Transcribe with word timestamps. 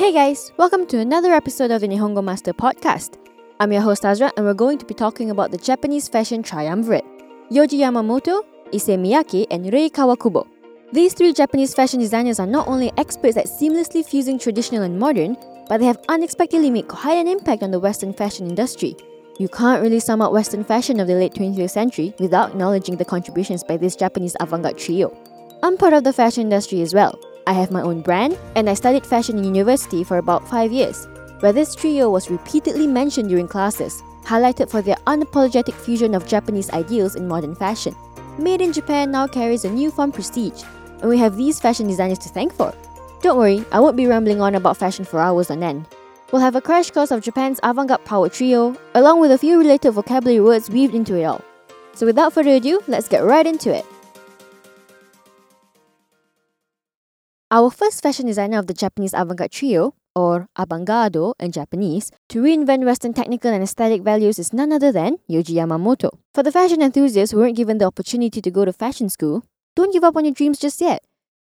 Hey 0.00 0.12
guys, 0.12 0.50
welcome 0.56 0.86
to 0.86 0.98
another 0.98 1.30
episode 1.34 1.70
of 1.70 1.82
the 1.82 1.86
Nihongo 1.86 2.24
Master 2.24 2.54
Podcast. 2.54 3.18
I'm 3.60 3.70
your 3.70 3.82
host 3.82 4.02
Azra 4.06 4.32
and 4.34 4.46
we're 4.46 4.54
going 4.54 4.78
to 4.78 4.86
be 4.86 4.94
talking 4.94 5.30
about 5.30 5.50
the 5.50 5.58
Japanese 5.58 6.08
fashion 6.08 6.42
triumvirate 6.42 7.04
Yohji 7.52 7.80
Yamamoto, 7.80 8.42
Issey 8.72 8.96
Miyake, 8.96 9.46
and 9.50 9.70
Rei 9.70 9.90
Kawakubo. 9.90 10.48
These 10.90 11.12
three 11.12 11.34
Japanese 11.34 11.74
fashion 11.74 12.00
designers 12.00 12.40
are 12.40 12.46
not 12.46 12.66
only 12.66 12.90
experts 12.96 13.36
at 13.36 13.44
seamlessly 13.44 14.02
fusing 14.02 14.38
traditional 14.38 14.84
and 14.84 14.98
modern, 14.98 15.36
but 15.68 15.80
they 15.80 15.84
have 15.84 15.98
unexpectedly 16.08 16.70
made 16.70 16.88
quite 16.88 17.18
an 17.18 17.28
impact 17.28 17.62
on 17.62 17.70
the 17.70 17.78
Western 17.78 18.14
fashion 18.14 18.46
industry. 18.46 18.96
You 19.38 19.48
can't 19.48 19.82
really 19.82 20.00
sum 20.00 20.22
up 20.22 20.32
Western 20.32 20.64
fashion 20.64 20.98
of 20.98 21.08
the 21.08 21.14
late 21.14 21.34
20th 21.34 21.68
century 21.68 22.14
without 22.18 22.52
acknowledging 22.52 22.96
the 22.96 23.04
contributions 23.04 23.62
by 23.62 23.76
this 23.76 23.96
Japanese 23.96 24.34
avant 24.40 24.62
garde 24.62 24.78
trio. 24.78 25.14
I'm 25.62 25.76
part 25.76 25.92
of 25.92 26.04
the 26.04 26.14
fashion 26.14 26.44
industry 26.44 26.80
as 26.80 26.94
well. 26.94 27.20
I 27.50 27.52
have 27.54 27.72
my 27.72 27.82
own 27.82 28.00
brand, 28.00 28.38
and 28.54 28.70
I 28.70 28.74
studied 28.74 29.04
fashion 29.04 29.36
in 29.36 29.42
university 29.42 30.04
for 30.04 30.18
about 30.18 30.46
five 30.46 30.70
years, 30.70 31.08
where 31.40 31.52
this 31.52 31.74
trio 31.74 32.08
was 32.08 32.30
repeatedly 32.30 32.86
mentioned 32.86 33.28
during 33.28 33.48
classes, 33.48 34.04
highlighted 34.22 34.70
for 34.70 34.82
their 34.82 34.94
unapologetic 35.08 35.74
fusion 35.74 36.14
of 36.14 36.28
Japanese 36.28 36.70
ideals 36.70 37.16
in 37.16 37.26
modern 37.26 37.56
fashion. 37.56 37.92
Made 38.38 38.60
in 38.60 38.72
Japan 38.72 39.10
now 39.10 39.26
carries 39.26 39.64
a 39.64 39.72
newfound 39.72 40.14
prestige, 40.14 40.62
and 41.00 41.10
we 41.10 41.18
have 41.18 41.36
these 41.36 41.58
fashion 41.58 41.88
designers 41.88 42.20
to 42.20 42.28
thank 42.28 42.54
for. 42.54 42.72
Don't 43.20 43.36
worry, 43.36 43.64
I 43.72 43.80
won't 43.80 43.96
be 43.96 44.06
rambling 44.06 44.40
on 44.40 44.54
about 44.54 44.76
fashion 44.76 45.04
for 45.04 45.18
hours 45.18 45.50
on 45.50 45.64
end. 45.64 45.86
We'll 46.30 46.42
have 46.42 46.54
a 46.54 46.60
crash 46.60 46.92
course 46.92 47.10
of 47.10 47.20
Japan's 47.20 47.58
avant 47.64 47.88
garde 47.88 48.04
power 48.04 48.28
trio, 48.28 48.76
along 48.94 49.18
with 49.18 49.32
a 49.32 49.38
few 49.38 49.58
related 49.58 49.90
vocabulary 49.90 50.40
words 50.40 50.70
weaved 50.70 50.94
into 50.94 51.16
it 51.16 51.24
all. 51.24 51.40
So 51.94 52.06
without 52.06 52.32
further 52.32 52.54
ado, 52.54 52.80
let's 52.86 53.08
get 53.08 53.24
right 53.24 53.44
into 53.44 53.74
it. 53.74 53.84
Our 57.52 57.68
first 57.72 58.00
fashion 58.00 58.26
designer 58.26 58.60
of 58.60 58.68
the 58.68 58.74
Japanese 58.74 59.12
avant 59.12 59.36
garde 59.36 59.50
trio, 59.50 59.94
or 60.14 60.46
avant-garde 60.54 61.34
in 61.40 61.50
Japanese, 61.50 62.12
to 62.28 62.40
reinvent 62.40 62.84
Western 62.84 63.12
technical 63.12 63.50
and 63.52 63.60
aesthetic 63.60 64.02
values 64.02 64.38
is 64.38 64.52
none 64.52 64.70
other 64.70 64.92
than 64.92 65.16
Yohji 65.28 65.56
Yamamoto. 65.56 66.10
For 66.32 66.44
the 66.44 66.52
fashion 66.52 66.80
enthusiasts 66.80 67.32
who 67.32 67.38
weren't 67.38 67.56
given 67.56 67.78
the 67.78 67.86
opportunity 67.86 68.40
to 68.40 68.50
go 68.52 68.64
to 68.64 68.72
fashion 68.72 69.08
school, 69.08 69.42
don't 69.74 69.92
give 69.92 70.04
up 70.04 70.14
on 70.14 70.26
your 70.26 70.34
dreams 70.34 70.60
just 70.60 70.80
yet. 70.80 71.02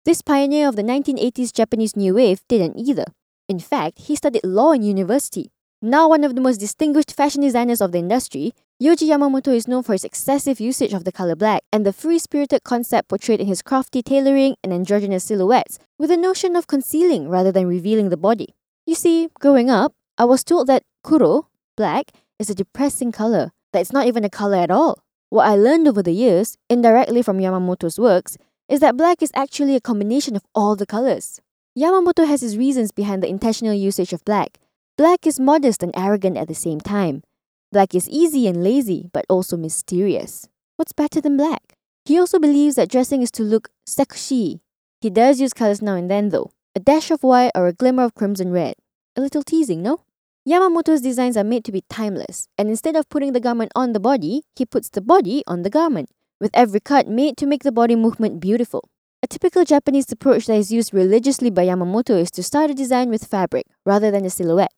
This 0.06 0.22
pioneer 0.22 0.68
of 0.68 0.76
the 0.76 0.82
1980s 0.82 1.52
Japanese 1.52 1.94
New 1.94 2.14
Wave 2.14 2.40
didn't 2.48 2.78
either. 2.78 3.04
In 3.46 3.58
fact, 3.58 3.98
he 3.98 4.16
studied 4.16 4.42
law 4.42 4.72
in 4.72 4.82
university. 4.82 5.50
Now 5.82 6.08
one 6.08 6.24
of 6.24 6.34
the 6.34 6.40
most 6.40 6.60
distinguished 6.60 7.12
fashion 7.12 7.42
designers 7.42 7.82
of 7.82 7.92
the 7.92 7.98
industry, 7.98 8.54
Yohji 8.82 9.08
Yamamoto 9.08 9.54
is 9.54 9.68
known 9.68 9.82
for 9.82 9.92
his 9.92 10.04
excessive 10.04 10.58
usage 10.58 10.94
of 10.94 11.04
the 11.04 11.12
color 11.12 11.36
black 11.36 11.62
and 11.70 11.84
the 11.84 11.92
free-spirited 11.92 12.64
concept 12.64 13.10
portrayed 13.10 13.38
in 13.38 13.46
his 13.46 13.60
crafty 13.60 14.00
tailoring 14.00 14.56
and 14.64 14.72
androgynous 14.72 15.22
silhouettes, 15.22 15.78
with 15.98 16.10
a 16.10 16.16
notion 16.16 16.56
of 16.56 16.66
concealing 16.66 17.28
rather 17.28 17.52
than 17.52 17.66
revealing 17.66 18.08
the 18.08 18.16
body. 18.16 18.54
You 18.86 18.94
see, 18.94 19.28
growing 19.38 19.68
up, 19.68 19.92
I 20.16 20.24
was 20.24 20.42
told 20.42 20.66
that 20.68 20.82
kuro, 21.04 21.48
black, 21.76 22.12
is 22.38 22.48
a 22.48 22.54
depressing 22.54 23.12
color, 23.12 23.50
that 23.74 23.80
it's 23.80 23.92
not 23.92 24.06
even 24.06 24.24
a 24.24 24.30
color 24.30 24.56
at 24.56 24.70
all. 24.70 24.98
What 25.28 25.46
I 25.46 25.56
learned 25.56 25.86
over 25.86 26.02
the 26.02 26.12
years, 26.12 26.56
indirectly 26.70 27.20
from 27.20 27.36
Yamamoto's 27.36 28.00
works, 28.00 28.38
is 28.66 28.80
that 28.80 28.96
black 28.96 29.20
is 29.20 29.30
actually 29.34 29.76
a 29.76 29.82
combination 29.82 30.36
of 30.36 30.46
all 30.54 30.74
the 30.74 30.86
colors. 30.86 31.38
Yamamoto 31.78 32.26
has 32.26 32.40
his 32.40 32.56
reasons 32.56 32.92
behind 32.92 33.22
the 33.22 33.28
intentional 33.28 33.74
usage 33.74 34.14
of 34.14 34.24
black. 34.24 34.56
Black 34.96 35.26
is 35.26 35.38
modest 35.38 35.82
and 35.82 35.92
arrogant 35.94 36.38
at 36.38 36.48
the 36.48 36.54
same 36.54 36.80
time. 36.80 37.22
Black 37.72 37.94
is 37.94 38.08
easy 38.08 38.48
and 38.48 38.64
lazy, 38.64 39.08
but 39.12 39.24
also 39.28 39.56
mysterious. 39.56 40.48
What's 40.76 40.92
better 40.92 41.20
than 41.20 41.36
black? 41.36 41.76
He 42.04 42.18
also 42.18 42.40
believes 42.40 42.74
that 42.74 42.88
dressing 42.88 43.22
is 43.22 43.30
to 43.32 43.44
look 43.44 43.68
sexy. 43.86 44.60
He 45.00 45.08
does 45.08 45.40
use 45.40 45.52
colors 45.52 45.80
now 45.80 45.94
and 45.94 46.10
then 46.10 46.30
though. 46.30 46.50
A 46.74 46.80
dash 46.80 47.12
of 47.12 47.22
white 47.22 47.52
or 47.54 47.68
a 47.68 47.72
glimmer 47.72 48.02
of 48.02 48.16
crimson 48.16 48.50
red. 48.50 48.74
A 49.14 49.20
little 49.20 49.44
teasing, 49.44 49.82
no? 49.82 50.00
Yamamoto's 50.48 51.00
designs 51.00 51.36
are 51.36 51.44
made 51.44 51.64
to 51.64 51.70
be 51.70 51.84
timeless, 51.88 52.48
and 52.58 52.68
instead 52.68 52.96
of 52.96 53.08
putting 53.08 53.34
the 53.34 53.40
garment 53.40 53.70
on 53.76 53.92
the 53.92 54.00
body, 54.00 54.42
he 54.56 54.66
puts 54.66 54.88
the 54.88 55.00
body 55.00 55.44
on 55.46 55.62
the 55.62 55.70
garment, 55.70 56.10
with 56.40 56.50
every 56.54 56.80
cut 56.80 57.06
made 57.06 57.36
to 57.36 57.46
make 57.46 57.62
the 57.62 57.70
body 57.70 57.94
movement 57.94 58.40
beautiful. 58.40 58.88
A 59.22 59.28
typical 59.28 59.64
Japanese 59.64 60.10
approach 60.10 60.46
that 60.46 60.56
is 60.56 60.72
used 60.72 60.94
religiously 60.94 61.50
by 61.50 61.66
Yamamoto 61.66 62.18
is 62.18 62.30
to 62.32 62.42
start 62.42 62.70
a 62.70 62.74
design 62.74 63.10
with 63.10 63.26
fabric 63.26 63.66
rather 63.84 64.10
than 64.10 64.24
a 64.24 64.30
silhouette. 64.30 64.72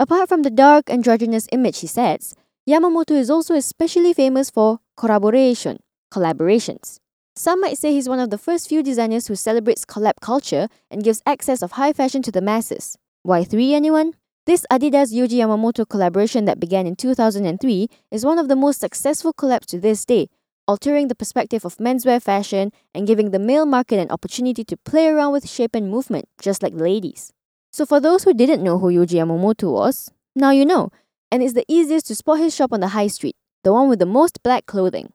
Apart 0.00 0.30
from 0.30 0.44
the 0.44 0.50
dark 0.50 0.88
androgynous 0.88 1.46
image 1.52 1.80
he 1.80 1.86
sets, 1.86 2.34
Yamamoto 2.66 3.10
is 3.10 3.28
also 3.28 3.54
especially 3.54 4.14
famous 4.14 4.48
for 4.48 4.78
collaboration, 4.96 5.78
collaborations. 6.10 7.00
Some 7.36 7.60
might 7.60 7.76
say 7.76 7.92
he's 7.92 8.08
one 8.08 8.18
of 8.18 8.30
the 8.30 8.38
first 8.38 8.66
few 8.66 8.82
designers 8.82 9.26
who 9.26 9.36
celebrates 9.36 9.84
collab 9.84 10.14
culture 10.22 10.68
and 10.90 11.04
gives 11.04 11.20
access 11.26 11.60
of 11.60 11.72
high 11.72 11.92
fashion 11.92 12.22
to 12.22 12.32
the 12.32 12.40
masses. 12.40 12.96
Y-3, 13.24 13.72
anyone? 13.72 14.14
This 14.46 14.64
Adidas 14.72 15.12
Yohji 15.12 15.36
Yamamoto 15.36 15.86
collaboration 15.86 16.46
that 16.46 16.58
began 16.58 16.86
in 16.86 16.96
2003 16.96 17.86
is 18.10 18.24
one 18.24 18.38
of 18.38 18.48
the 18.48 18.56
most 18.56 18.80
successful 18.80 19.34
collabs 19.34 19.66
to 19.66 19.78
this 19.78 20.06
day, 20.06 20.30
altering 20.66 21.08
the 21.08 21.14
perspective 21.14 21.66
of 21.66 21.76
menswear 21.76 22.22
fashion 22.22 22.72
and 22.94 23.06
giving 23.06 23.32
the 23.32 23.38
male 23.38 23.66
market 23.66 23.98
an 23.98 24.10
opportunity 24.10 24.64
to 24.64 24.78
play 24.78 25.08
around 25.08 25.32
with 25.32 25.46
shape 25.46 25.74
and 25.74 25.90
movement, 25.90 26.26
just 26.40 26.62
like 26.62 26.74
the 26.74 26.84
ladies. 26.84 27.34
So 27.72 27.86
for 27.86 28.00
those 28.00 28.24
who 28.24 28.34
didn't 28.34 28.62
know 28.64 28.78
who 28.78 28.88
Yohji 28.88 29.18
Yamamoto 29.18 29.72
was, 29.72 30.10
now 30.34 30.50
you 30.50 30.64
know, 30.64 30.90
and 31.30 31.42
it's 31.42 31.54
the 31.54 31.64
easiest 31.68 32.06
to 32.06 32.14
spot 32.14 32.38
his 32.38 32.54
shop 32.54 32.72
on 32.72 32.80
the 32.80 32.88
high 32.88 33.06
street, 33.06 33.36
the 33.62 33.72
one 33.72 33.88
with 33.88 34.00
the 34.00 34.06
most 34.06 34.42
black 34.42 34.66
clothing. 34.66 35.12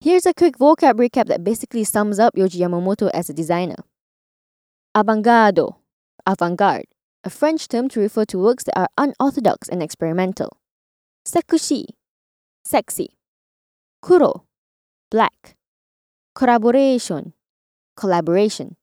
Here's 0.00 0.24
a 0.24 0.32
quick 0.32 0.56
vocab 0.56 0.94
recap 0.94 1.26
that 1.26 1.44
basically 1.44 1.84
sums 1.84 2.18
up 2.18 2.34
Yohji 2.36 2.60
Yamamoto 2.60 3.10
as 3.12 3.28
a 3.28 3.34
designer. 3.34 3.76
Avant-garde, 4.94 5.74
avant-garde, 6.26 6.86
a 7.24 7.30
French 7.30 7.68
term 7.68 7.88
to 7.90 8.00
refer 8.00 8.24
to 8.26 8.38
works 8.38 8.64
that 8.64 8.78
are 8.78 8.88
unorthodox 8.96 9.68
and 9.68 9.82
experimental. 9.82 10.56
Sekushi, 11.26 11.86
sexy. 12.64 13.16
Kuro, 14.00 14.44
black. 15.10 15.56
Collaboration, 16.34 17.34
collaboration. 17.96 18.76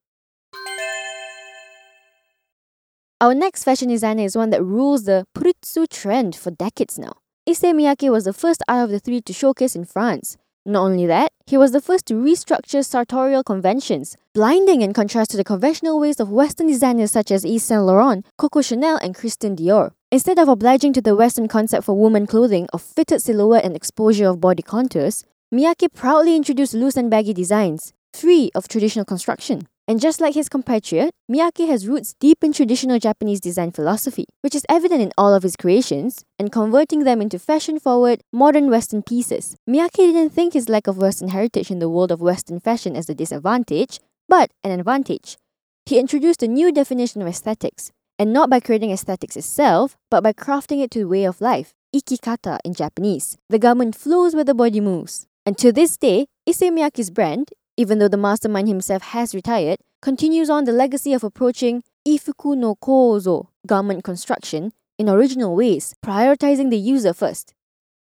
Our 3.20 3.34
next 3.34 3.64
fashion 3.64 3.88
designer 3.90 4.26
is 4.26 4.38
one 4.38 4.52
that 4.52 4.64
rules 4.64 5.06
the 5.06 5.26
purutsu 5.34 5.90
trend 5.90 6.36
for 6.36 6.52
decades 6.52 7.00
now. 7.00 7.14
Issey 7.48 7.74
Miyake 7.74 8.12
was 8.12 8.26
the 8.26 8.34
first 8.34 8.62
out 8.68 8.84
of 8.84 8.92
the 8.92 9.00
three 9.00 9.22
to 9.22 9.34
showcase 9.34 9.76
in 9.76 9.86
France. 9.86 10.38
Not 10.68 10.84
only 10.84 11.08
that, 11.08 11.32
he 11.48 11.58
was 11.58 11.72
the 11.72 11.82
first 11.82 12.06
to 12.08 12.14
restructure 12.14 12.86
sartorial 12.86 13.44
conventions, 13.44 14.18
blinding 14.36 14.84
in 14.84 14.94
contrast 14.94 15.32
to 15.32 15.38
the 15.38 15.44
conventional 15.44 16.00
ways 16.00 16.20
of 16.20 16.30
Western 16.30 16.68
designers 16.68 17.10
such 17.10 17.32
as 17.32 17.44
Yves 17.44 17.64
Saint 17.64 17.82
Laurent, 17.86 18.24
Coco 18.38 18.62
Chanel, 18.62 19.00
and 19.02 19.16
Christian 19.16 19.56
Dior. 19.56 19.94
Instead 20.12 20.38
of 20.38 20.48
obliging 20.48 20.94
to 20.94 21.02
the 21.02 21.16
Western 21.16 21.48
concept 21.48 21.86
for 21.86 21.98
woman 21.98 22.28
clothing 22.28 22.68
of 22.72 22.84
fitted 22.84 23.24
silhouette 23.24 23.66
and 23.66 23.76
exposure 23.76 24.28
of 24.28 24.40
body 24.40 24.62
contours, 24.62 25.24
Miyake 25.52 25.92
proudly 25.96 26.36
introduced 26.36 26.76
loose 26.76 26.96
and 26.98 27.10
baggy 27.10 27.34
designs, 27.34 27.94
free 28.14 28.52
of 28.54 28.68
traditional 28.68 29.06
construction. 29.06 29.68
And 29.90 30.02
just 30.02 30.20
like 30.20 30.34
his 30.34 30.50
compatriot, 30.50 31.12
Miyake 31.32 31.66
has 31.68 31.88
roots 31.88 32.14
deep 32.20 32.44
in 32.44 32.52
traditional 32.52 33.00
Japanese 33.00 33.40
design 33.40 33.72
philosophy, 33.72 34.26
which 34.42 34.54
is 34.54 34.66
evident 34.68 35.02
in 35.02 35.14
all 35.18 35.34
of 35.34 35.44
his 35.44 35.56
creations, 35.56 36.26
and 36.38 36.52
converting 36.52 37.06
them 37.06 37.22
into 37.22 37.40
fashion 37.40 37.80
forward, 37.80 38.20
modern 38.34 38.70
Western 38.70 39.02
pieces. 39.02 39.56
Miyake 39.70 39.96
didn't 39.96 40.32
think 40.32 40.52
his 40.52 40.68
lack 40.68 40.88
of 40.88 40.98
Western 40.98 41.30
heritage 41.30 41.72
in 41.72 41.80
the 41.80 41.90
world 41.90 42.12
of 42.12 42.20
Western 42.20 42.60
fashion 42.60 42.98
as 42.98 43.10
a 43.10 43.16
disadvantage, 43.16 44.02
but 44.28 44.52
an 44.62 44.78
advantage. 44.78 45.38
He 45.86 45.98
introduced 45.98 46.44
a 46.44 46.50
new 46.50 46.74
definition 46.74 47.22
of 47.22 47.28
aesthetics, 47.30 47.94
and 48.20 48.34
not 48.34 48.50
by 48.50 48.60
creating 48.60 48.92
aesthetics 48.92 49.38
itself, 49.38 49.96
but 50.12 50.22
by 50.22 50.34
crafting 50.34 50.84
it 50.84 50.92
to 50.92 51.00
the 51.00 51.08
way 51.08 51.24
of 51.24 51.40
life, 51.40 51.74
ikikata 51.96 52.58
in 52.66 52.74
Japanese. 52.74 53.38
The 53.48 53.60
garment 53.60 53.96
flows 53.96 54.36
where 54.36 54.44
the 54.44 54.54
body 54.54 54.82
moves. 54.82 55.28
And 55.46 55.58
to 55.60 55.72
this 55.72 55.96
day, 55.96 56.26
Issey 56.46 56.72
Miyake's 56.72 57.10
brand, 57.10 57.52
even 57.78 58.00
though 58.00 58.08
the 58.08 58.18
mastermind 58.18 58.68
himself 58.68 59.02
has 59.04 59.34
retired, 59.34 59.78
continues 60.02 60.50
on 60.50 60.66
the 60.66 60.72
legacy 60.72 61.14
of 61.14 61.24
approaching 61.24 61.84
ifuku 62.06 62.58
no 62.58 62.76
kozo, 62.76 63.48
garment 63.66 64.04
construction, 64.04 64.74
in 64.98 65.08
original 65.08 65.56
ways, 65.56 65.94
prioritizing 66.04 66.72
the 66.72 66.78
user 66.78 67.14
first. 67.14 67.54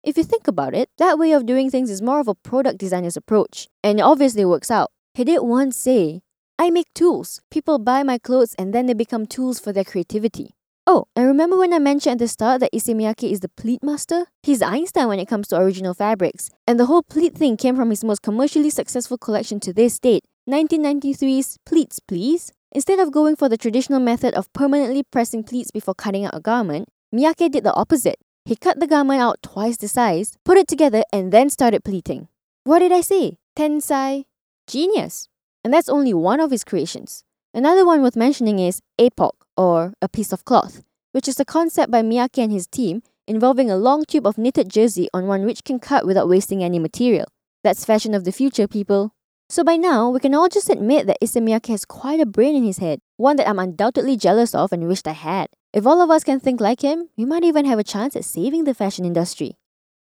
If 0.02 0.16
you 0.16 0.24
think 0.24 0.48
about 0.48 0.74
it, 0.74 0.88
that 0.98 1.18
way 1.18 1.32
of 1.32 1.46
doing 1.46 1.70
things 1.70 1.90
is 1.90 2.00
more 2.00 2.20
of 2.20 2.28
a 2.28 2.34
product 2.34 2.78
designer's 2.78 3.16
approach, 3.16 3.68
and 3.84 3.98
it 3.98 4.02
obviously 4.02 4.44
works 4.44 4.70
out. 4.70 4.90
He 5.14 5.24
did 5.24 5.40
once 5.40 5.76
say, 5.76 6.22
I 6.58 6.70
make 6.70 6.92
tools. 6.94 7.42
People 7.50 7.78
buy 7.78 8.02
my 8.02 8.16
clothes 8.16 8.54
and 8.58 8.72
then 8.72 8.86
they 8.86 8.94
become 8.94 9.26
tools 9.26 9.60
for 9.60 9.72
their 9.72 9.84
creativity. 9.84 10.55
Oh, 10.88 11.08
and 11.16 11.26
remember 11.26 11.58
when 11.58 11.72
I 11.72 11.80
mentioned 11.80 12.12
at 12.12 12.18
the 12.20 12.28
start 12.28 12.60
that 12.60 12.70
Issey 12.72 12.94
Miyake 12.94 13.28
is 13.28 13.40
the 13.40 13.48
pleat 13.48 13.82
master? 13.82 14.26
He's 14.44 14.62
Einstein 14.62 15.08
when 15.08 15.18
it 15.18 15.26
comes 15.26 15.48
to 15.48 15.56
original 15.56 15.94
fabrics. 15.94 16.48
And 16.64 16.78
the 16.78 16.86
whole 16.86 17.02
pleat 17.02 17.34
thing 17.34 17.56
came 17.56 17.74
from 17.74 17.90
his 17.90 18.04
most 18.04 18.22
commercially 18.22 18.70
successful 18.70 19.18
collection 19.18 19.58
to 19.60 19.72
this 19.72 19.98
date, 19.98 20.22
1993's 20.48 21.58
Pleats 21.66 21.98
Please. 21.98 22.52
Instead 22.70 23.00
of 23.00 23.10
going 23.10 23.34
for 23.34 23.48
the 23.48 23.56
traditional 23.56 23.98
method 23.98 24.32
of 24.34 24.52
permanently 24.52 25.02
pressing 25.02 25.42
pleats 25.42 25.72
before 25.72 25.94
cutting 25.94 26.24
out 26.24 26.36
a 26.36 26.40
garment, 26.40 26.88
Miyake 27.12 27.50
did 27.50 27.64
the 27.64 27.74
opposite. 27.74 28.20
He 28.44 28.54
cut 28.54 28.78
the 28.78 28.86
garment 28.86 29.20
out 29.20 29.42
twice 29.42 29.78
the 29.78 29.88
size, 29.88 30.36
put 30.44 30.56
it 30.56 30.68
together, 30.68 31.02
and 31.12 31.32
then 31.32 31.50
started 31.50 31.82
pleating. 31.82 32.28
What 32.62 32.78
did 32.78 32.92
I 32.92 33.00
say? 33.00 33.38
Tensai? 33.58 34.26
Genius. 34.68 35.26
And 35.64 35.74
that's 35.74 35.88
only 35.88 36.14
one 36.14 36.38
of 36.38 36.52
his 36.52 36.62
creations. 36.62 37.24
Another 37.56 37.86
one 37.86 38.02
worth 38.02 38.16
mentioning 38.16 38.58
is 38.58 38.82
Apoc, 39.00 39.30
or 39.56 39.94
a 40.02 40.10
piece 40.10 40.30
of 40.30 40.44
cloth, 40.44 40.82
which 41.12 41.26
is 41.26 41.40
a 41.40 41.44
concept 41.46 41.90
by 41.90 42.02
Miyake 42.02 42.36
and 42.36 42.52
his 42.52 42.66
team 42.66 43.02
involving 43.26 43.70
a 43.70 43.78
long 43.78 44.04
tube 44.04 44.26
of 44.26 44.36
knitted 44.36 44.68
jersey 44.68 45.08
on 45.14 45.26
one 45.26 45.46
which 45.46 45.64
can 45.64 45.78
cut 45.78 46.04
without 46.04 46.28
wasting 46.28 46.62
any 46.62 46.78
material. 46.78 47.24
That's 47.64 47.86
fashion 47.86 48.12
of 48.12 48.24
the 48.24 48.30
future, 48.30 48.68
people. 48.68 49.14
So 49.48 49.64
by 49.64 49.76
now, 49.78 50.10
we 50.10 50.20
can 50.20 50.34
all 50.34 50.50
just 50.50 50.68
admit 50.68 51.06
that 51.06 51.16
Issey 51.22 51.40
Miyake 51.40 51.68
has 51.68 51.86
quite 51.86 52.20
a 52.20 52.26
brain 52.26 52.54
in 52.54 52.64
his 52.64 52.76
head, 52.76 52.98
one 53.16 53.36
that 53.36 53.48
I'm 53.48 53.58
undoubtedly 53.58 54.18
jealous 54.18 54.54
of 54.54 54.70
and 54.70 54.86
wished 54.86 55.08
I 55.08 55.12
had. 55.12 55.48
If 55.72 55.86
all 55.86 56.02
of 56.02 56.10
us 56.10 56.24
can 56.24 56.40
think 56.40 56.60
like 56.60 56.82
him, 56.82 57.08
we 57.16 57.24
might 57.24 57.42
even 57.42 57.64
have 57.64 57.78
a 57.78 57.84
chance 57.84 58.14
at 58.16 58.26
saving 58.26 58.64
the 58.64 58.74
fashion 58.74 59.06
industry. 59.06 59.56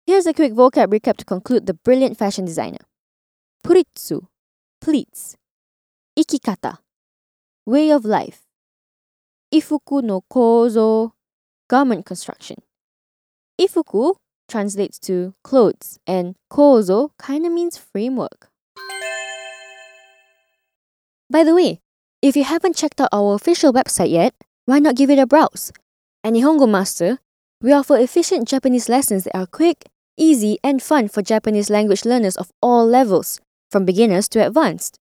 Here's 0.07 0.27
a 0.27 0.33
quick 0.33 0.53
vocab 0.53 0.93
recap 0.93 1.17
to 1.17 1.25
conclude 1.25 1.65
the 1.65 1.73
brilliant 1.73 2.17
fashion 2.17 2.45
designer. 2.45 2.85
Puritsu, 3.67 4.27
pleats. 4.79 5.35
Ikikata, 6.17 6.77
way 7.65 7.91
of 7.91 8.05
life. 8.05 8.41
Ifuku 9.53 10.03
no 10.03 10.21
kozo, 10.31 11.11
garment 11.69 12.05
construction. 12.05 12.57
Ifuku 13.59 14.15
translates 14.49 14.99
to 14.99 15.33
clothes, 15.43 15.99
and 16.05 16.35
kozo 16.51 17.11
kinda 17.21 17.49
means 17.49 17.77
framework. 17.77 18.49
By 21.29 21.43
the 21.43 21.55
way, 21.55 21.79
if 22.21 22.35
you 22.35 22.43
haven't 22.43 22.75
checked 22.75 23.01
out 23.01 23.09
our 23.11 23.35
official 23.35 23.73
website 23.73 24.11
yet, 24.11 24.33
why 24.65 24.79
not 24.79 24.95
give 24.95 25.09
it 25.09 25.19
a 25.19 25.25
browse? 25.25 25.71
At 26.23 26.33
Nihongo 26.33 26.69
Master, 26.69 27.19
we 27.61 27.71
offer 27.71 27.97
efficient 27.97 28.47
Japanese 28.47 28.89
lessons 28.89 29.23
that 29.23 29.35
are 29.35 29.47
quick, 29.47 29.85
easy, 30.17 30.57
and 30.63 30.81
fun 30.81 31.07
for 31.07 31.21
Japanese 31.21 31.69
language 31.69 32.05
learners 32.05 32.37
of 32.37 32.51
all 32.61 32.85
levels, 32.85 33.39
from 33.71 33.85
beginners 33.85 34.27
to 34.29 34.45
advanced. 34.45 34.99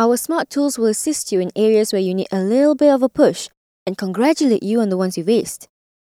Our 0.00 0.16
smart 0.16 0.48
tools 0.48 0.78
will 0.78 0.86
assist 0.86 1.30
you 1.30 1.40
in 1.40 1.50
areas 1.54 1.92
where 1.92 2.00
you 2.00 2.14
need 2.14 2.28
a 2.32 2.40
little 2.40 2.74
bit 2.74 2.90
of 2.90 3.02
a 3.02 3.08
push 3.10 3.50
and 3.86 3.98
congratulate 3.98 4.62
you 4.62 4.80
on 4.80 4.88
the 4.88 4.96
ones 4.96 5.18
you've 5.18 5.26
aced. 5.26 5.66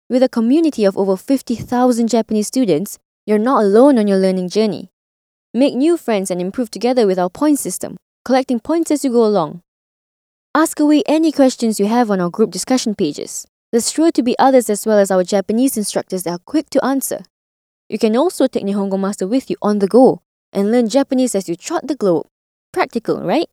With 0.08 0.22
a 0.22 0.30
community 0.30 0.86
of 0.86 0.96
over 0.96 1.14
50,000 1.14 2.08
Japanese 2.08 2.46
students, 2.46 2.98
you're 3.26 3.36
not 3.36 3.62
alone 3.62 3.98
on 3.98 4.08
your 4.08 4.16
learning 4.16 4.48
journey. 4.48 4.88
Make 5.52 5.74
new 5.74 5.98
friends 5.98 6.30
and 6.30 6.40
improve 6.40 6.70
together 6.70 7.06
with 7.06 7.18
our 7.18 7.28
point 7.28 7.58
system, 7.58 7.98
collecting 8.24 8.60
points 8.60 8.90
as 8.90 9.04
you 9.04 9.12
go 9.12 9.26
along. 9.26 9.60
Ask 10.54 10.80
away 10.80 11.02
any 11.04 11.30
questions 11.30 11.78
you 11.78 11.84
have 11.84 12.10
on 12.10 12.18
our 12.18 12.30
group 12.30 12.50
discussion 12.50 12.94
pages. 12.94 13.46
There's 13.72 13.92
sure 13.92 14.10
to 14.12 14.22
be 14.22 14.38
others 14.38 14.70
as 14.70 14.86
well 14.86 14.98
as 14.98 15.10
our 15.10 15.22
Japanese 15.22 15.76
instructors 15.76 16.22
that 16.22 16.30
are 16.30 16.46
quick 16.46 16.70
to 16.70 16.82
answer. 16.82 17.24
You 17.90 17.98
can 17.98 18.16
also 18.16 18.46
take 18.46 18.64
Nihongo 18.64 18.98
Master 18.98 19.26
with 19.26 19.50
you 19.50 19.56
on 19.60 19.80
the 19.80 19.86
go 19.86 20.22
and 20.50 20.72
learn 20.72 20.88
Japanese 20.88 21.34
as 21.34 21.46
you 21.46 21.56
trot 21.56 21.88
the 21.88 21.94
globe. 21.94 22.26
Practical, 22.72 23.20
right? 23.20 23.50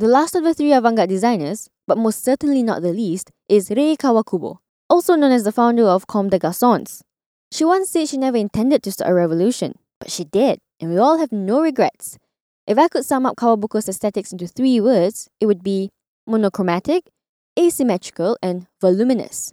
The 0.00 0.08
last 0.08 0.34
of 0.34 0.44
the 0.44 0.54
three 0.54 0.72
avant-garde 0.72 1.10
designers, 1.10 1.68
but 1.86 1.98
most 1.98 2.24
certainly 2.24 2.62
not 2.62 2.80
the 2.80 2.90
least, 2.90 3.30
is 3.50 3.68
Rei 3.68 3.96
Kawakubo, 3.96 4.56
also 4.88 5.14
known 5.14 5.30
as 5.30 5.44
the 5.44 5.52
founder 5.52 5.84
of 5.84 6.06
Comme 6.06 6.30
des 6.30 6.38
Garçons. 6.38 7.02
She 7.52 7.66
once 7.66 7.90
said 7.90 8.08
she 8.08 8.16
never 8.16 8.38
intended 8.38 8.82
to 8.82 8.92
start 8.92 9.10
a 9.10 9.14
revolution, 9.14 9.74
but 9.98 10.10
she 10.10 10.24
did, 10.24 10.58
and 10.80 10.90
we 10.90 10.96
all 10.96 11.18
have 11.18 11.32
no 11.32 11.60
regrets. 11.60 12.16
If 12.66 12.78
I 12.78 12.88
could 12.88 13.04
sum 13.04 13.26
up 13.26 13.36
Kawabuko's 13.36 13.90
aesthetics 13.90 14.32
into 14.32 14.46
three 14.46 14.80
words, 14.80 15.28
it 15.38 15.44
would 15.44 15.62
be 15.62 15.90
monochromatic, 16.26 17.04
asymmetrical, 17.58 18.38
and 18.42 18.68
voluminous. 18.80 19.52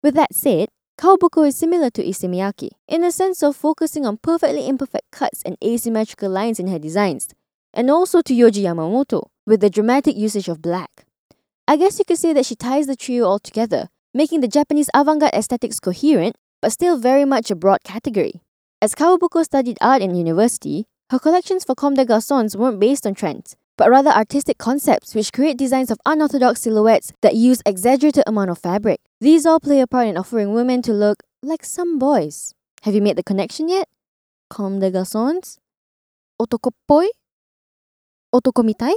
With 0.00 0.14
that 0.14 0.32
said, 0.32 0.68
Kawabuko 0.96 1.48
is 1.48 1.56
similar 1.56 1.90
to 1.90 2.08
Issey 2.08 2.28
Miyake 2.28 2.70
in 2.86 3.00
the 3.00 3.10
sense 3.10 3.42
of 3.42 3.56
focusing 3.56 4.06
on 4.06 4.18
perfectly 4.18 4.68
imperfect 4.68 5.10
cuts 5.10 5.42
and 5.44 5.56
asymmetrical 5.60 6.30
lines 6.30 6.60
in 6.60 6.68
her 6.68 6.78
designs, 6.78 7.30
and 7.74 7.90
also 7.90 8.22
to 8.22 8.32
Yohji 8.32 8.62
Yamamoto 8.62 9.31
with 9.46 9.60
the 9.60 9.70
dramatic 9.70 10.16
usage 10.16 10.48
of 10.48 10.62
black. 10.62 11.04
I 11.66 11.76
guess 11.76 11.98
you 11.98 12.04
could 12.04 12.18
say 12.18 12.32
that 12.32 12.46
she 12.46 12.54
ties 12.54 12.86
the 12.86 12.96
trio 12.96 13.24
all 13.26 13.38
together, 13.38 13.88
making 14.14 14.40
the 14.40 14.48
Japanese 14.48 14.90
avant-garde 14.94 15.34
aesthetics 15.34 15.80
coherent, 15.80 16.36
but 16.60 16.72
still 16.72 16.96
very 16.96 17.24
much 17.24 17.50
a 17.50 17.56
broad 17.56 17.82
category. 17.84 18.42
As 18.80 18.94
Kawabuko 18.94 19.44
studied 19.44 19.78
art 19.80 20.02
in 20.02 20.14
university, 20.14 20.86
her 21.10 21.18
collections 21.18 21.64
for 21.64 21.74
Comme 21.74 21.94
des 21.94 22.04
Garçons 22.04 22.56
weren't 22.56 22.80
based 22.80 23.06
on 23.06 23.14
trends, 23.14 23.56
but 23.76 23.90
rather 23.90 24.10
artistic 24.10 24.58
concepts 24.58 25.14
which 25.14 25.32
create 25.32 25.56
designs 25.56 25.90
of 25.90 25.98
unorthodox 26.06 26.60
silhouettes 26.60 27.12
that 27.20 27.34
use 27.34 27.62
exaggerated 27.66 28.24
amount 28.26 28.50
of 28.50 28.58
fabric. 28.58 29.00
These 29.20 29.46
all 29.46 29.60
play 29.60 29.80
a 29.80 29.86
part 29.86 30.08
in 30.08 30.16
offering 30.16 30.52
women 30.52 30.82
to 30.82 30.92
look 30.92 31.22
like 31.42 31.64
some 31.64 31.98
boys. 31.98 32.54
Have 32.82 32.94
you 32.94 33.02
made 33.02 33.16
the 33.16 33.22
connection 33.22 33.68
yet? 33.68 33.88
Comme 34.50 34.80
des 34.80 34.90
Garçons? 34.90 35.58
Otokoppoi? 36.40 37.06
Otokomitai? 38.34 38.94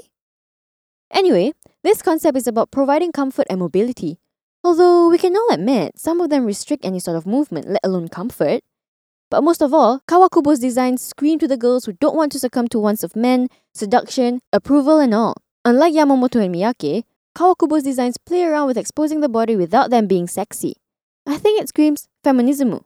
Anyway, 1.16 1.54
this 1.82 2.02
concept 2.02 2.38
is 2.38 2.46
about 2.46 2.72
providing 2.72 3.14
comfort 3.14 3.48
and 3.50 3.60
mobility. 3.60 4.20
Although 4.66 5.10
we 5.10 5.18
can 5.18 5.34
all 5.38 5.50
admit 5.50 5.98
some 5.98 6.20
of 6.20 6.30
them 6.30 6.44
restrict 6.44 6.84
any 6.84 7.00
sort 7.00 7.16
of 7.16 7.26
movement, 7.26 7.70
let 7.70 7.80
alone 7.86 8.10
comfort. 8.10 8.62
But 9.32 9.42
most 9.42 9.62
of 9.62 9.74
all, 9.74 10.02
Kawakubo's 10.10 10.60
designs 10.60 11.02
scream 11.02 11.40
to 11.40 11.48
the 11.48 11.56
girls 11.56 11.86
who 11.86 11.94
don't 11.94 12.18
want 12.18 12.34
to 12.34 12.40
succumb 12.40 12.68
to 12.68 12.80
wants 12.80 13.02
of 13.02 13.16
men, 13.16 13.48
seduction, 13.74 14.42
approval, 14.52 15.00
and 15.00 15.14
all. 15.14 15.36
Unlike 15.64 15.94
Yamamoto 15.94 16.44
and 16.44 16.54
Miyake, 16.54 17.06
Kawakubo's 17.34 17.84
designs 17.84 18.18
play 18.18 18.44
around 18.44 18.68
with 18.68 18.78
exposing 18.78 19.22
the 19.22 19.30
body 19.30 19.56
without 19.56 19.92
them 19.92 20.08
being 20.08 20.28
sexy. 20.28 20.76
I 21.26 21.38
think 21.38 21.62
it 21.62 21.70
screams 21.70 22.10
feminism. 22.26 22.84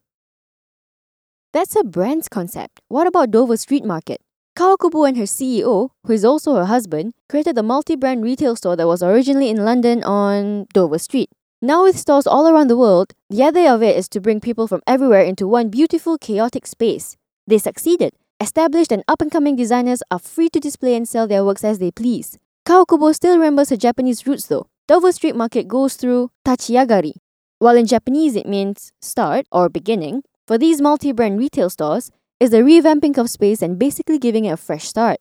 That's 1.52 1.76
a 1.76 1.84
brand's 1.84 2.30
concept. 2.30 2.80
What 2.90 3.08
about 3.08 3.32
Dover 3.32 3.58
Street 3.58 3.84
Market? 3.84 4.22
Kawakubo 4.60 5.08
and 5.08 5.16
her 5.16 5.24
CEO, 5.24 5.92
who 6.06 6.12
is 6.12 6.26
also 6.26 6.56
her 6.56 6.66
husband, 6.66 7.14
created 7.30 7.56
the 7.56 7.64
multi-brand 7.64 8.22
retail 8.22 8.58
store 8.58 8.76
that 8.76 8.88
was 8.88 9.02
originally 9.02 9.50
in 9.50 9.64
London 9.64 10.04
on 10.04 10.68
Dover 10.74 11.00
Street. 11.00 11.30
Now 11.62 11.84
with 11.84 11.98
stores 11.98 12.28
all 12.28 12.46
around 12.46 12.68
the 12.68 12.76
world, 12.76 13.14
the 13.30 13.42
idea 13.42 13.74
of 13.74 13.82
it 13.82 13.96
is 13.96 14.10
to 14.10 14.20
bring 14.20 14.42
people 14.42 14.68
from 14.68 14.82
everywhere 14.86 15.22
into 15.22 15.48
one 15.48 15.70
beautiful, 15.70 16.18
chaotic 16.18 16.68
space. 16.68 17.16
They 17.48 17.58
succeeded. 17.58 18.12
Established 18.42 18.92
and 18.92 19.02
up-and-coming 19.08 19.56
designers 19.56 20.04
are 20.12 20.20
free 20.20 20.50
to 20.50 20.60
display 20.60 20.94
and 20.94 21.08
sell 21.08 21.26
their 21.26 21.46
works 21.46 21.64
as 21.64 21.80
they 21.80 21.92
please. 21.92 22.38
Kawakubo 22.68 23.16
still 23.16 23.38
remembers 23.38 23.70
her 23.70 23.78
Japanese 23.78 24.28
roots 24.28 24.48
though. 24.48 24.68
Dover 24.90 25.14
Street 25.14 25.38
Market 25.38 25.70
goes 25.70 25.96
through 25.96 26.32
tachiyagari. 26.46 27.14
While 27.60 27.78
in 27.78 27.86
Japanese 27.86 28.36
it 28.36 28.46
means 28.46 28.92
start 29.00 29.46
or 29.54 29.70
beginning, 29.70 30.24
for 30.46 30.58
these 30.58 30.82
multi-brand 30.82 31.40
retail 31.40 31.70
stores, 31.70 32.12
is 32.40 32.52
the 32.52 32.58
revamping 32.58 33.18
of 33.18 33.30
space 33.30 33.62
and 33.62 33.78
basically 33.78 34.18
giving 34.18 34.46
it 34.46 34.52
a 34.52 34.58
fresh 34.58 34.88
start. 34.88 35.20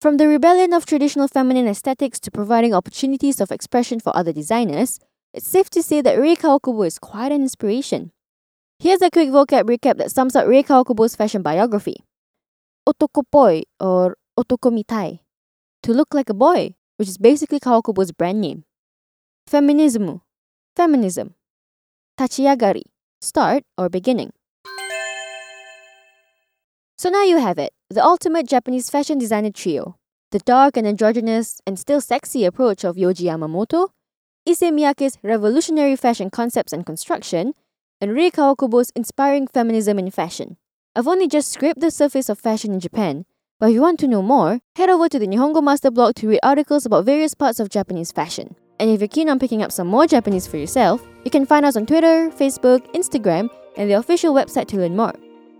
From 0.00 0.18
the 0.18 0.28
rebellion 0.28 0.74
of 0.74 0.84
traditional 0.84 1.28
feminine 1.28 1.66
aesthetics 1.66 2.20
to 2.20 2.30
providing 2.30 2.74
opportunities 2.74 3.40
of 3.40 3.50
expression 3.50 4.00
for 4.00 4.14
other 4.14 4.32
designers, 4.32 5.00
it's 5.32 5.48
safe 5.48 5.70
to 5.70 5.82
say 5.82 6.02
that 6.02 6.18
Rei 6.18 6.36
Kawakubo 6.36 6.86
is 6.86 6.98
quite 6.98 7.32
an 7.32 7.40
inspiration. 7.40 8.12
Here's 8.78 9.00
a 9.00 9.10
quick 9.10 9.30
vocab 9.30 9.64
recap 9.64 9.96
that 9.96 10.10
sums 10.10 10.36
up 10.36 10.46
Rei 10.46 10.62
Kawakubo's 10.62 11.16
fashion 11.16 11.40
biography. 11.42 12.04
Otokopoi 12.86 13.62
or 13.80 14.18
otokomitai, 14.38 15.20
to 15.82 15.92
look 15.92 16.12
like 16.12 16.28
a 16.28 16.34
boy, 16.34 16.74
which 16.98 17.08
is 17.08 17.16
basically 17.16 17.58
Kawakubo's 17.58 18.12
brand 18.12 18.42
name. 18.42 18.64
Feminism, 19.46 20.20
feminism. 20.76 21.34
Tachiyagari, 22.18 22.82
start 23.22 23.64
or 23.78 23.88
beginning. 23.88 24.32
So 27.04 27.10
now 27.10 27.22
you 27.22 27.36
have 27.36 27.58
it, 27.58 27.74
the 27.90 28.02
ultimate 28.02 28.48
Japanese 28.48 28.88
fashion 28.88 29.18
designer 29.18 29.50
trio. 29.50 29.98
The 30.30 30.38
dark 30.38 30.78
and 30.78 30.86
androgynous 30.86 31.60
and 31.66 31.78
still 31.78 32.00
sexy 32.00 32.46
approach 32.46 32.82
of 32.82 32.96
Yohji 32.96 33.26
Yamamoto, 33.26 33.90
Issey 34.46 34.70
Miyake's 34.70 35.18
revolutionary 35.22 35.96
fashion 35.96 36.30
concepts 36.30 36.72
and 36.72 36.86
construction, 36.86 37.52
and 38.00 38.14
Rei 38.14 38.30
Kawakubo's 38.30 38.90
inspiring 38.96 39.46
feminism 39.46 39.98
in 39.98 40.10
fashion. 40.10 40.56
I've 40.96 41.06
only 41.06 41.28
just 41.28 41.52
scraped 41.52 41.80
the 41.80 41.90
surface 41.90 42.30
of 42.30 42.38
fashion 42.38 42.72
in 42.72 42.80
Japan, 42.80 43.26
but 43.60 43.66
if 43.66 43.74
you 43.74 43.82
want 43.82 44.00
to 44.00 44.08
know 44.08 44.22
more, 44.22 44.60
head 44.76 44.88
over 44.88 45.06
to 45.10 45.18
the 45.18 45.26
Nihongo 45.26 45.62
Master 45.62 45.90
blog 45.90 46.14
to 46.14 46.28
read 46.28 46.40
articles 46.42 46.86
about 46.86 47.04
various 47.04 47.34
parts 47.34 47.60
of 47.60 47.68
Japanese 47.68 48.12
fashion. 48.12 48.56
And 48.80 48.88
if 48.88 49.02
you're 49.02 49.08
keen 49.08 49.28
on 49.28 49.38
picking 49.38 49.62
up 49.62 49.72
some 49.72 49.88
more 49.88 50.06
Japanese 50.06 50.46
for 50.46 50.56
yourself, 50.56 51.06
you 51.26 51.30
can 51.30 51.44
find 51.44 51.66
us 51.66 51.76
on 51.76 51.84
Twitter, 51.84 52.30
Facebook, 52.30 52.90
Instagram, 52.94 53.50
and 53.76 53.90
the 53.90 53.98
official 53.98 54.32
website 54.32 54.68
to 54.68 54.78
learn 54.78 54.96
more. 54.96 55.12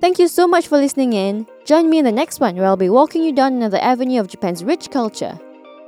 Thank 0.04 0.18
you 0.18 0.28
so 0.28 0.46
much 0.46 0.68
for 0.68 0.76
listening 0.76 1.14
in. 1.14 1.46
Join 1.64 1.88
me 1.88 1.96
in 1.96 2.04
the 2.04 2.12
next 2.12 2.38
one 2.38 2.56
where 2.56 2.66
I'll 2.66 2.76
be 2.76 2.90
walking 2.90 3.22
you 3.22 3.32
down 3.32 3.54
another 3.54 3.78
avenue 3.78 4.20
of 4.20 4.28
Japan's 4.28 4.62
rich 4.62 4.90
culture. 4.90 5.40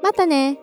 Mata 0.02 0.25
ne! 0.25 0.56